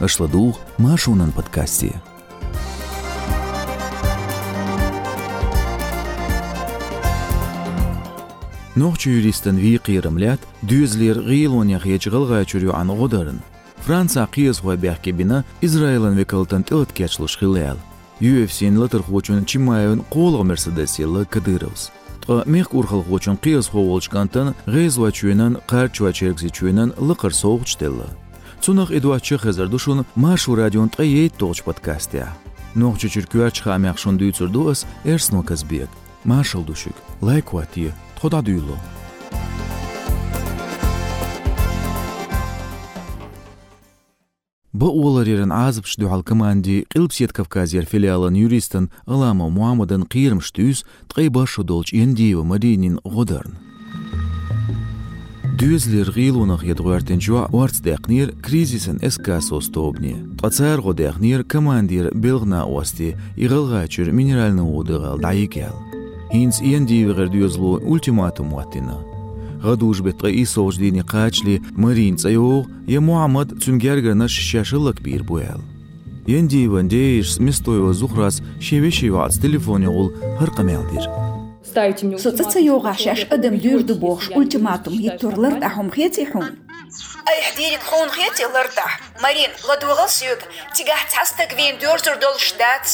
[0.00, 2.00] Ашладух Машунан подкасте.
[8.76, 9.74] Нохчу юристен ви
[10.62, 13.40] дүйізлер ғилоня хечғылға чүрю аны ғодарын.
[13.82, 17.78] Франция қиыз хой бәхке бина Израилен векалтан тылт кечлыш хилел.
[18.20, 21.90] UFC-н латыр хочун чимаевын қолғы Мерседес елі Кадыровс.
[22.22, 28.27] Тқа мех урхал хочун қиыз ховолчкантан ғезва чуенан қарчва чергзи чуенан лықыр соғчтелі.
[28.60, 32.34] Цунах эдуачы хезер душун машу радион тқа ейт тоғч подкастия.
[32.74, 35.88] Нохчу чиркуач хамяхшун дүйцурдуас эрсно казбек.
[36.24, 36.94] Машал душик.
[37.20, 37.94] Лайк ватия.
[38.16, 38.76] Тхода дюйло.
[44.72, 51.92] Бу оларерин азып шдюал команди Қилпсет Кавказер филиалын юристын Алама Муаммадын қиырым штюз тқайбашу долч
[51.92, 53.67] ендиева Маринин Ғодарн.
[55.58, 60.14] Düzlir gilunaq yedğörtin jua orts deqnir krizisen eska sostobni.
[60.42, 65.74] Qatsar go deqnir komandir bilgna osti минералны mineralni udigal daikel.
[66.32, 68.98] Hins ien diver düzlu ultimatum watina.
[69.62, 75.60] غدوش بتقي سوجديني قاتشلي مرين تسيوغ يا معمد تسنجرجر نش شاشل كبير بويل
[76.28, 81.27] يندي ونديش مستوي зухрас شيوي شيوات تليفوني غول هرقميل دير
[82.24, 86.48] соцци югъашь ашӏэдэм дыжь дыбохъш ультиматум итур лыртӏахӏум хецӏихӏун
[87.30, 90.40] Айхдирик хун хети лыртӏахӏ Марин ладугъал сюг
[90.74, 92.86] тигахьцӏхӏастак вен дёрзур долщдац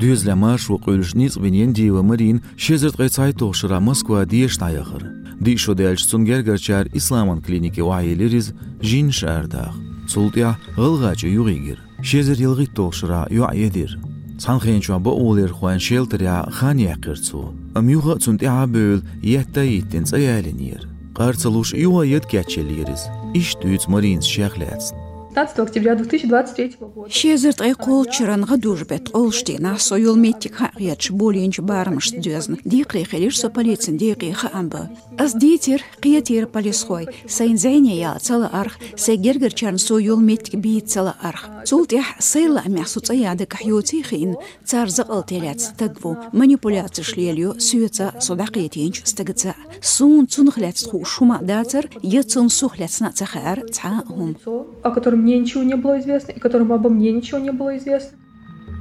[0.00, 5.02] Дюзлямаш уқъуйлышни цӏвинен дива Марин щезырт къецайтохъшра Москва диеш найахыр.
[5.44, 8.46] Дишо дельчцун гергерчар Исламан клиники уайлериз
[8.88, 9.74] жин шардах.
[10.12, 11.78] Султия гылгачы югигер.
[12.08, 13.90] Щезыр йылгит тохъшра юайедир.
[14.38, 17.44] Sanxen çuaba oğlir xoan shelter ya xan yaqırçu.
[17.74, 20.88] Amyuğa çunti abül yetta yittin çayalinir.
[21.14, 23.02] Qarçaluş yuva yet keçeliyiz.
[23.34, 25.05] İş düz marins şəxləsin.
[25.36, 27.10] 15 октября 2023 года.
[27.12, 32.56] Шезерт айқол чыранға дужбет олштина сойыл меттік хақиятши болинч бармыш дюзн.
[32.64, 34.88] Диқри хелиш со полицин диқри хаамбы.
[35.18, 37.08] Аз дитер қиятер полисхой.
[37.28, 38.78] Сайнзайне я цала арх.
[38.96, 41.50] Сайгергер чарн союл меттик бейт цала арх.
[41.66, 44.36] Султих сайла мясу цаяды кахьюти хин.
[44.64, 46.16] Цар зақыл теляц тагву.
[46.32, 49.54] Манипуляци шлелью сюеца содақиятенч стагца.
[49.82, 51.90] Сун цунхляц ху шума дацар.
[52.02, 54.34] Яцун сухляц на цахар цаахум.
[54.82, 58.16] О котором мне ничего не было известно и которому обо мне ничего не было известно.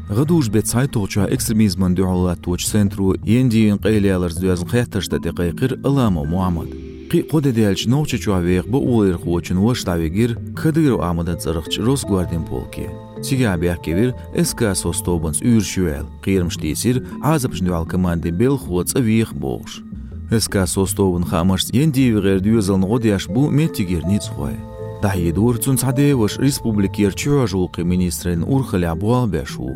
[0.09, 6.23] Гадуш бе цай точа экстремизман дуала туч центру енди ин кайлялар зуяз хаяташта дегайкир Аламо
[6.23, 6.69] Муамад.
[7.09, 12.89] Ки коде дейлч ноуча чуавейх бо улайр хуачин уаштавегир кадыру амада цырхч росгвардин полки.
[13.23, 19.81] Сиге абиях кевир эска состобанс уйршуэл кирмш тесир азапшнду ал команды бел хуац авиех боуш.
[20.29, 24.57] Эска состобан хамаш енди вигэр дюзалн годияш бу метигир ниц хуай.
[25.02, 29.74] دحيدور تون سعدي وش ريسبوبليكير چوجولقي منيسترين اورخل عبوال بيشو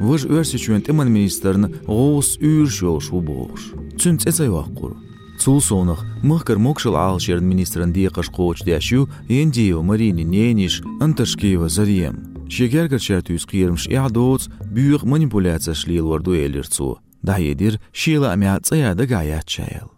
[0.00, 4.96] وش ورسيچوين امن منيسترن غوس اورشو شو بوش تون تساي واقور
[5.38, 12.16] Цул сонах мыхкар мокшыл алшерн министрын диқаш қоч дяшу ендио марини нениш анташкева зарием.
[12.48, 16.98] Шегергер чертюс қиырмш иадоц бүйық манипуляция шлил варду элирцу.
[17.22, 19.90] Дайедир шила амя цаяда гаят чаял.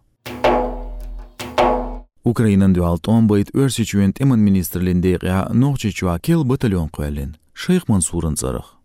[2.24, 7.36] Украинан дуал томбайт өрсичуент эман министрлинде я нохчичуа кел батальон қуэлин.
[7.54, 8.78] Шейх Мансурын царах.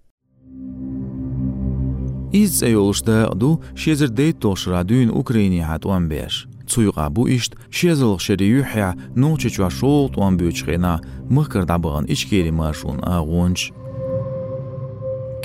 [2.32, 6.46] Iz eyoluşda du şezir deyt toşra düğün Ukrayni hat 15.
[6.66, 12.50] Цуйга бу ишт шезыл шери юхя ночи чуа шол туан бючхена мыхкар дабыган ичкери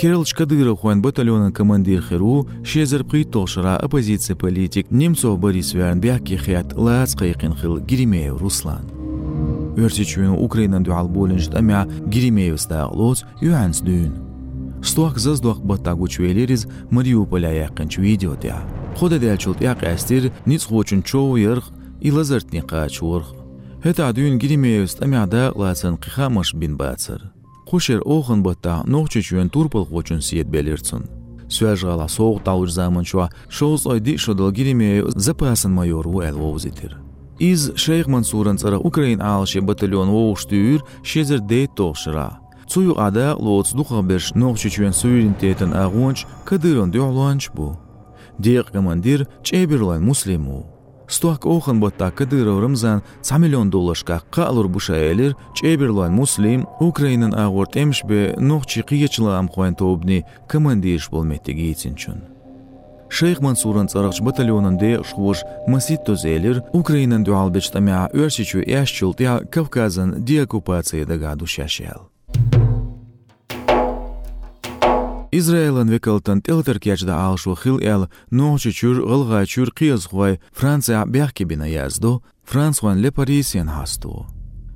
[0.01, 6.73] Кирилл Шкадыров хуан батальонын командир хиру шезір қи толшыра оппозиция политик Немцов Борис Вернбяки хят
[6.73, 8.89] лац қайқин хил Гиримеев Руслан.
[9.78, 14.81] Өрсичуен Украинан дуал болинжт амя Гиримеев стағлоз юанс дүйін.
[14.81, 18.66] Стуак заздуак баттагу чуелериз Мариуполя яқынч видео тя.
[18.97, 21.69] Хода дялчулт яқ әстер ниц хочун чоу ярх
[22.01, 23.35] и лазарт ниқа чурх.
[23.83, 27.21] Хета дүйін Гиримеев амяда ласын қиқамыш бин бацыр.
[27.71, 31.06] Қошер оғын бытта ноқчы чуен турпыл хочун сиет белерцін.
[31.47, 36.97] Сөәжғала соғ тауыр заман чуа шоуз ойди шодыл Гиримеев запасын майору әл вовзитер.
[37.39, 42.41] Из Шейх Мансуран цара Украин алши батальон воуштүйір шезір дейт тоқшыра.
[42.68, 47.79] Цую ада лоц духа берш ноқчы чуен суверенитетен ағонч кадырын дюаланч бу.
[48.38, 50.67] Деқ командир чеберлайн муслиму.
[51.12, 58.36] Стуак охан ботта кадыров Рамзан 1 миллион долларшка қалур бушаэлер чеберлайн муслим Украинан ағорт эмшбе
[58.40, 62.24] ноқчы қиечілам қойн тобни командирш болметті гейтсінчун.
[63.10, 70.24] Шейх Мансуран царахч батальонын де шхуш масит тозелер Украинан дуалбеч тамя өрсичу яшчул тя Кавказан
[70.24, 71.46] деоккупация дагаду
[75.33, 81.31] Израилын викалтан телтер кячда алшу хил ел, ночи чур ғылға чур киез хвай Франция бях
[81.31, 84.25] кебіна язду Француан ле Парисиян хасту.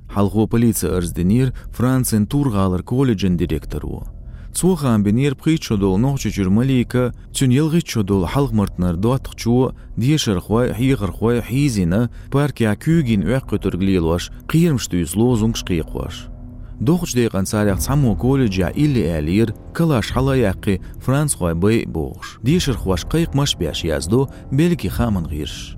[0.08, 4.06] Халху полиция ырзденир Францин тургалар колледжин директору.
[4.54, 10.72] Цуха бенер пхичо дол ночи чур малика тюнел гичо дол халх мартнар дуатхчу дешер хвай
[10.72, 16.35] хигыр хвай хизина парки акюгин уяк көтөргілел ваш қиырмышты үзло зуңшқиық ваш
[16.80, 23.84] дохч деғансаряқ саму колледжа илли әлир кылаш халаяққи францхой бэй боғш дишир хуашқайқ маш бяш
[23.84, 25.76] язду белки хамын ғирш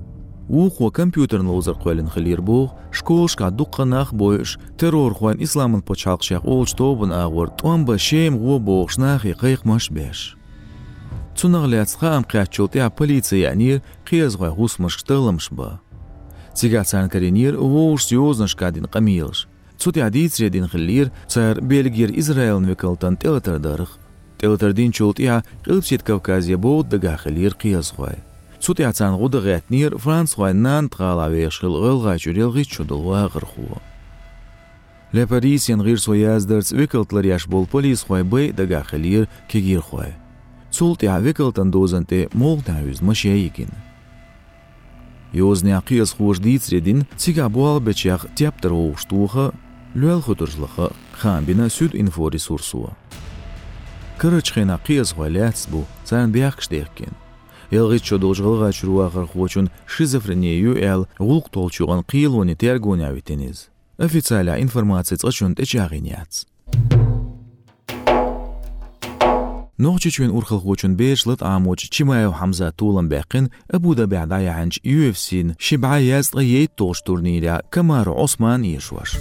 [0.48, 6.42] уқ ва компьютерн лозер қуэлін хилир боғ школшқа дуққа нақ бойш террор хуэн исламын почалқшақ
[6.48, 10.38] олч тобын ағыр томба шем ғу боғш нахи қайқ маш бяш.
[11.36, 15.80] Цунағляцқа амқиатчылтя полиция нир қиязғай ғусмыш тылымш ба
[16.54, 19.46] Цигацан او вуш юзнышка қамилш.
[19.78, 23.98] Цути адицре дин хиллир цар Бельгир Израилн векалтан телатардарх.
[24.38, 28.18] Телатардин чултия қилпсит Кавказия боуд дага хиллир қиязгой.
[28.60, 33.80] Цути ацан гуда гатнир Франц гой нан тгала вешхил гылга чурел гич чудулва гырху.
[35.12, 40.14] Ле Парисен гир сояздерц векалтлар яш бол полис гой бей дага хиллир кегир гой.
[40.72, 43.70] Цултия векалтан дозанте мол тавиз машейкин.
[45.32, 49.52] Йозня қиыз хуш дицредин цига буал бечах тяптар оуштуха
[49.97, 52.91] لوال خطرزلخه خامبina süd info resursua.
[54.17, 57.13] Kırıç xena qiyaz g'olyats bu san biaqsh deqkin.
[57.77, 63.57] Elg'it chodojg'ilg'a churuaqar xochun шизофрению el g'ulq tolchugan qiyilwani tergoni aviteniz.
[64.07, 66.33] Официаля информация ц'ачун тэчагъиняц.
[69.79, 75.09] نوچ چون اورخل خوچون بیش لط آموچ چیمایو حمزه طولن باقین ابودا بعدايا عنج يو
[75.09, 79.11] اف سين شبعا يازد غييت توش تورنيريا كمار عثمان يشوش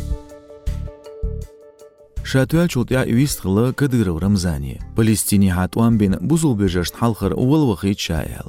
[2.31, 8.00] شاتوال چوتیا ئەویست خڵە کە دگرەوە ڕەمزانیە پلیستینی هاتوان بێن بزڵ بێژەشت هەڵخر Аналитик وەخیت
[8.07, 8.47] شایل.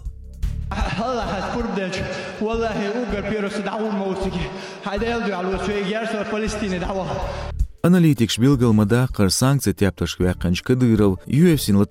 [2.41, 4.47] والله санкция بيروس دعوه موسيقي
[4.87, 7.07] هذا يلدو على Спорт يرسل فلسطين دعوه
[7.85, 11.87] ئەنەلیتیکش بیلگەڵمەدا قەرسانکسە تیاپتەشکوێ قەنجکە دەگرە و یوFسین لە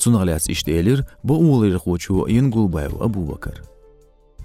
[0.00, 3.62] цунагляц иштелер бо улыр хочу Янгулбаев Абубакар.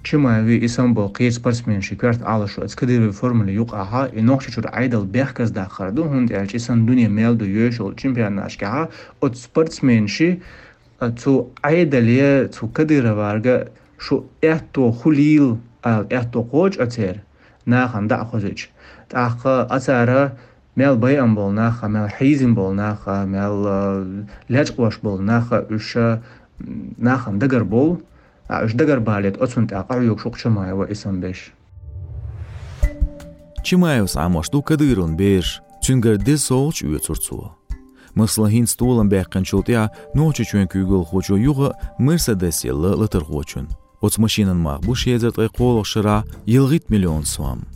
[0.06, 5.50] Чимаеви Исамбул қиет спортсмен шикарт алышу ацкадыви формуле юқ аха и нохши чур айдал бехказ
[5.50, 10.42] да харду хунд ялч исан дуния мелду юшул чемпионашкаха от спортсмен ши
[11.18, 13.68] цу айдале цу кадыра варга
[13.98, 17.22] шу эхто хулил эхто қоч ацер
[17.64, 18.70] нахан да хозич
[19.08, 20.38] таха ацара
[20.76, 23.56] мел баян болнаха мел хизин болнаха мел
[24.48, 26.22] лячқваш болнаха уша
[26.98, 28.00] нахан дагар бол
[28.64, 31.52] уш дагар балет оцун таqa юк шук чумаева исан беш
[33.64, 37.56] Чимаевс амашту кадырын беш чүнгер де соуч уе цурцу
[38.16, 43.68] Мысла хин стулан бэккан чултя ночи чуен күйгөл хочу юга Мерседес елы лытыр хочун.
[44.00, 47.68] Оц машинан мах бу шезерт гай қолық шыра елгит миллион суам.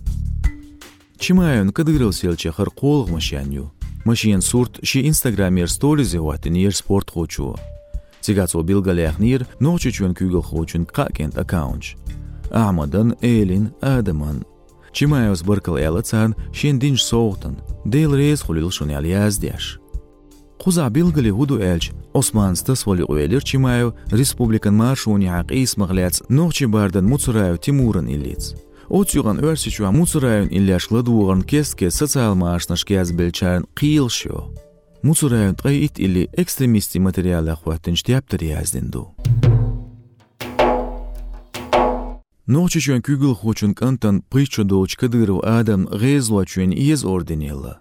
[1.20, 3.70] Чимайон кадырыл селче хыр қолық машиню.
[4.06, 7.56] Машин сурт ши инстаграмер сторизе ватинир спорт хочу.
[8.22, 11.96] Цигацо билгалехнир ночи чуен күйгөл хочун какент аккаунч.
[12.50, 14.46] Ахмадан Элин Адаман.
[14.92, 17.58] Чимайос быркал элацан шин динж соутан.
[17.84, 19.78] Дейл рейс хулил шуни алияздяш.
[20.58, 27.60] Қуза билгали худу элч Османста своли уэлер Чимаев республикан маршуни хақис мағляц нохчи бардан Муцураев
[27.60, 28.54] Тимуран илиц.
[28.90, 34.50] Отюган өрсичуа Муцураевн илляшлы дуғырн кестке социал маашнаш кез белчарн қиыл шо.
[35.06, 39.14] Муцураевн тғай ит или экстремисти материалы хваттын штяптыр яздинду.
[42.50, 47.78] Ночи чуен күгіл хочун кантан пычу доуч кадыров адам ғезлуа чуен иез орденелла.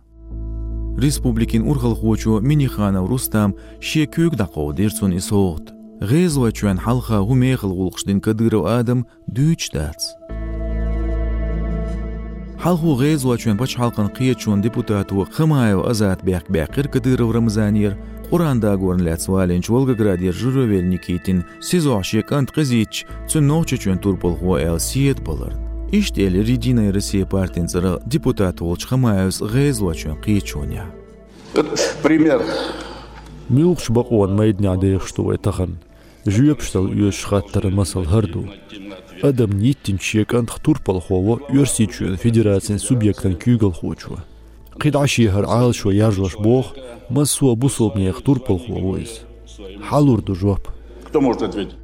[0.96, 5.74] Республикин урхал хочу Миниханов Рустам ше күйк дақау дерцун исоғд.
[6.06, 10.14] Ғезлуа чуен халха гумехыл гулқшдин кадыров адам дүйч дац.
[12.59, 17.97] حلقو غيز وچون بچ حلقن قیه چون депутату خمايو ازات بيق بيقر كديرو رمزانير
[18.31, 23.99] قران دا گورن لاتسوالين چولغا گرادير جروويل نيكيتين سيزو عشيك انت قزيتش цун ночи чун
[23.99, 25.53] турпол хо эл сиет болар.
[25.93, 30.85] Ишт эл Рединая Россия партиян цара депутат волч Хамаевс غيز وچون قیه چونیا.
[32.03, 32.41] Пример.
[36.26, 38.50] жүйепшсал үеш хаттары мысал хырду.
[39.22, 44.24] Адам ниттинчек антх турпалхово юрсичуен федерациен субъектен кюгал хочуа.
[44.80, 46.76] Қидаши хар алшуа яжлаш бог,
[47.10, 49.22] массуа бусолбнех турпалхово из.
[49.90, 50.70] Халурду жоп.
[51.08, 51.76] Кто может ответить?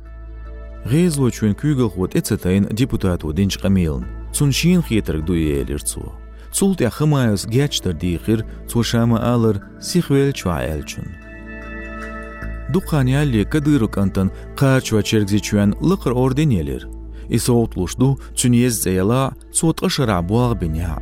[0.86, 4.06] Гейзло чуен кюгал ход эцетайн депутату денч камелн.
[4.34, 6.14] Цуншин хетерк дуелерцу.
[6.54, 11.25] Цулт яхымайыз гячтар дейхир, цушама алыр, сихвел чуа элчун.
[13.98, 16.88] Антан қарчуа чергзичуан лықыр орденелер.
[17.30, 21.00] Исоутлушду цунез зейла цуот ышыра буаг беня.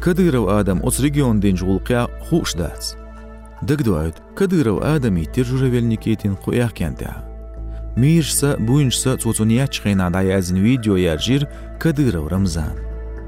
[0.00, 2.94] Кадыров адам оц регион ден жулқя хушдац.
[3.62, 7.26] Дагдуайт, Кадыров адам иттер журавельникетин хуяк кента.
[7.96, 11.48] Мирса буиншса цуцуният чхена да язин видео яржир
[11.78, 12.78] Кадыров Рамзан.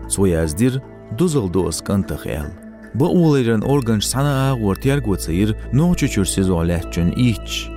[0.09, 2.47] Цуяздир дузыл доос кантах эл.
[2.95, 7.72] Ба улайран органж санаа гортяр гоцаир ночу чурсиз оляччун ич.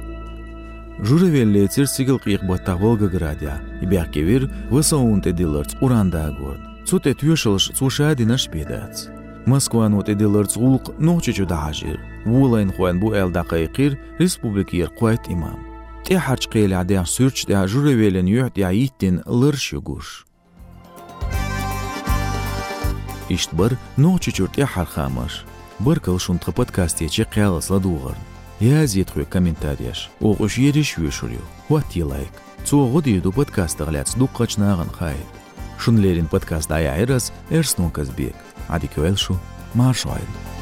[1.00, 3.62] Журавеллецер сигил қиқ баттақ волга градя.
[3.82, 6.62] Ибяқкевир высаунте диларц уранда горд.
[6.86, 9.08] Цуте тюшылш цушадинаш бедац.
[9.46, 12.00] Москва нот эдиларц улқ ночу чудажир.
[12.26, 15.60] Вулайн хуан бу эл дақайқир республикир қуайт имам.
[16.06, 20.26] Те харч қейл адян сүрч да журавелен юхт я иттин лыр шугуш.
[23.30, 25.44] Ишт бір ночу чурт я хархамаш.
[25.80, 27.68] Бір кыл шунтқы подкасте че қиялыс
[28.60, 28.60] ладуғыр.
[28.60, 30.10] Я зетхуй комментарияш.
[30.22, 31.42] Оғыш ереш юшурю.
[31.70, 32.32] What you like.
[32.66, 35.26] Цоғы дейду подкасты ғляц дуққачнағын хайд.
[35.80, 38.36] Шунлерин подкаст ая айрас, эрснун казбек.
[38.68, 39.38] Ади кюэлшу,
[39.74, 40.55] машуайд.